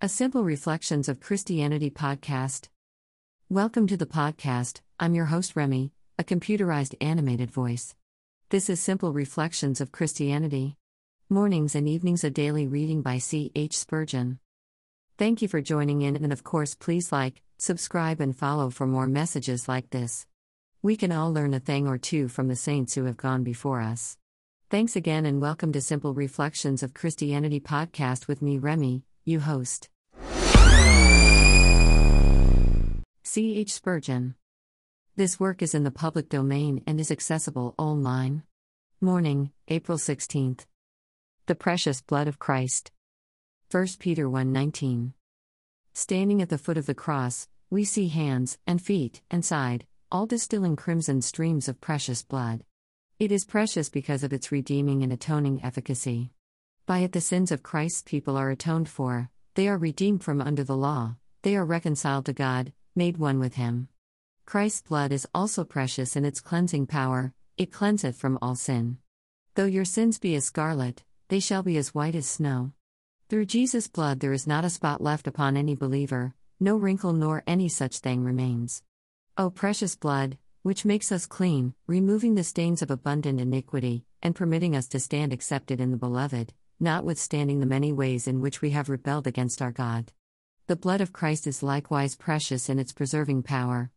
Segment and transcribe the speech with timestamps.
[0.00, 2.68] A Simple Reflections of Christianity podcast.
[3.48, 4.80] Welcome to the podcast.
[5.00, 7.96] I'm your host, Remy, a computerized animated voice.
[8.50, 10.76] This is Simple Reflections of Christianity.
[11.28, 13.50] Mornings and evenings, a daily reading by C.
[13.56, 13.76] H.
[13.76, 14.38] Spurgeon.
[15.18, 19.08] Thank you for joining in, and of course, please like, subscribe, and follow for more
[19.08, 20.28] messages like this.
[20.80, 23.80] We can all learn a thing or two from the saints who have gone before
[23.80, 24.16] us.
[24.70, 29.88] Thanks again, and welcome to Simple Reflections of Christianity podcast with me, Remy, you host.
[33.22, 33.58] C.
[33.58, 33.72] H.
[33.72, 34.34] Spurgeon.
[35.16, 38.42] This work is in the public domain and is accessible online.
[39.00, 40.64] Morning, April 16th.
[41.46, 42.90] The precious blood of Christ.
[43.70, 45.12] 1 Peter 1:19.
[45.92, 50.26] Standing at the foot of the cross, we see hands and feet and side, all
[50.26, 52.64] distilling crimson streams of precious blood.
[53.18, 56.32] It is precious because of its redeeming and atoning efficacy.
[56.88, 60.64] By it, the sins of Christ's people are atoned for, they are redeemed from under
[60.64, 63.88] the law, they are reconciled to God, made one with Him.
[64.46, 68.96] Christ's blood is also precious in its cleansing power, it cleanseth from all sin.
[69.54, 72.72] Though your sins be as scarlet, they shall be as white as snow.
[73.28, 77.42] Through Jesus' blood there is not a spot left upon any believer, no wrinkle nor
[77.46, 78.82] any such thing remains.
[79.36, 84.74] O precious blood, which makes us clean, removing the stains of abundant iniquity, and permitting
[84.74, 88.88] us to stand accepted in the Beloved, notwithstanding the many ways in which we have
[88.88, 90.12] rebelled against our God.
[90.66, 93.90] The blood of Christ is likewise precious in its preserving power.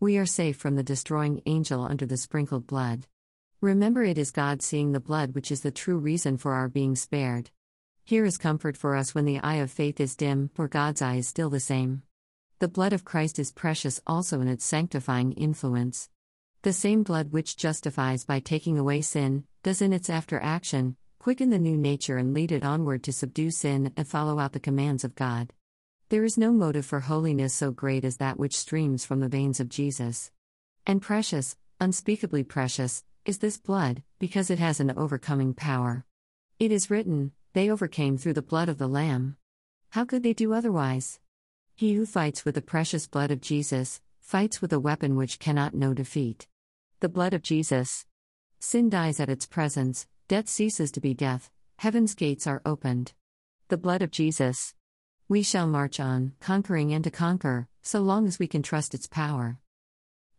[0.00, 3.06] We are safe from the destroying angel under the sprinkled blood.
[3.60, 6.96] Remember, it is God seeing the blood which is the true reason for our being
[6.96, 7.50] spared.
[8.04, 11.16] Here is comfort for us when the eye of faith is dim, for God's eye
[11.16, 12.02] is still the same.
[12.58, 16.08] The blood of Christ is precious also in its sanctifying influence.
[16.62, 21.50] The same blood which justifies by taking away sin, does in its after action, quicken
[21.50, 25.04] the new nature and lead it onward to subdue sin and follow out the commands
[25.04, 25.52] of God.
[26.08, 29.60] There is no motive for holiness so great as that which streams from the veins
[29.60, 30.32] of Jesus.
[30.84, 36.04] And precious, unspeakably precious, is this blood, because it has an overcoming power.
[36.58, 39.36] It is written, They overcame through the blood of the Lamb.
[39.90, 41.20] How could they do otherwise?
[41.76, 45.72] He who fights with the precious blood of Jesus, fights with a weapon which cannot
[45.72, 46.48] know defeat.
[46.98, 48.06] The blood of Jesus.
[48.58, 53.12] Sin dies at its presence, death ceases to be death, heaven's gates are opened.
[53.68, 54.72] The blood of Jesus.
[55.28, 59.06] We shall march on, conquering and to conquer, so long as we can trust its
[59.06, 59.58] power.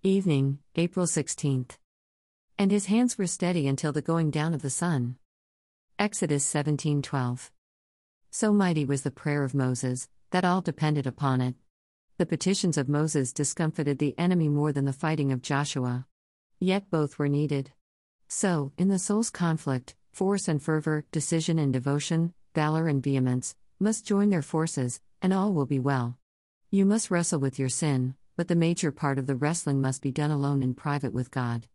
[0.02, 1.78] Evening, April 16th.
[2.58, 5.18] And his hands were steady until the going down of the sun.
[6.00, 7.52] Exodus 17:12.
[8.32, 11.54] So mighty was the prayer of Moses, that all depended upon it.
[12.18, 16.08] The petitions of Moses discomfited the enemy more than the fighting of Joshua.
[16.60, 17.74] Yet both were needed.
[18.36, 24.08] So, in the soul's conflict, force and fervor, decision and devotion, valor and vehemence, must
[24.08, 26.18] join their forces, and all will be well.
[26.72, 30.12] You must wrestle with your sin, but the major part of the wrestling must be
[30.12, 31.68] done alone in private with God.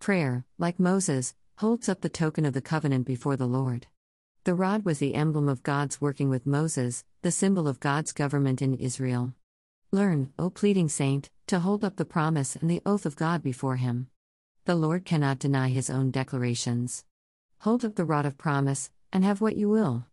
[0.00, 3.86] Prayer, like Moses, holds up the token of the covenant before the Lord.
[4.42, 8.60] The rod was the emblem of God's working with Moses, the symbol of God's government
[8.60, 9.32] in Israel.
[9.92, 13.76] Learn, O pleading saint, to hold up the promise and the oath of God before
[13.76, 14.08] him.
[14.70, 17.04] The Lord cannot deny his own declarations.
[17.62, 20.06] Hold up the rod of promise, and have what you will.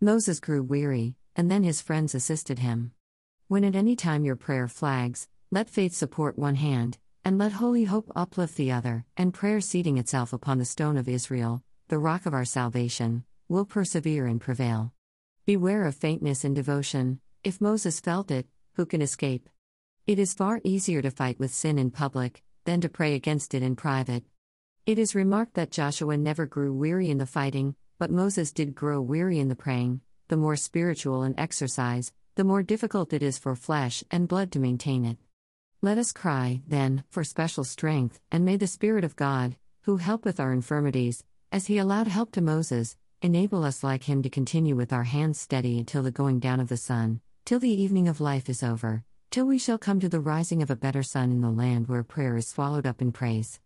[0.00, 2.92] Moses grew weary, and then his friends assisted him.
[3.48, 7.82] When at any time your prayer flags, let faith support one hand, and let holy
[7.82, 12.24] hope uplift the other, and prayer seating itself upon the stone of Israel, the rock
[12.24, 14.92] of our salvation, will persevere and prevail.
[15.44, 19.48] Beware of faintness in devotion, if Moses felt it, who can escape?
[20.06, 23.62] It is far easier to fight with sin in public than to pray against it
[23.62, 24.24] in private.
[24.86, 29.00] It is remarked that Joshua never grew weary in the fighting, but Moses did grow
[29.00, 30.00] weary in the praying.
[30.28, 34.58] The more spiritual an exercise, the more difficult it is for flesh and blood to
[34.58, 35.18] maintain it.
[35.82, 40.40] Let us cry, then, for special strength, and may the Spirit of God, who helpeth
[40.40, 44.92] our infirmities, as he allowed help to Moses, enable us like him to continue with
[44.92, 48.48] our hands steady until the going down of the sun, till the evening of life
[48.48, 51.50] is over, till we shall come to the rising of a better sun in the
[51.50, 53.58] land where prayer is swallowed up in praise.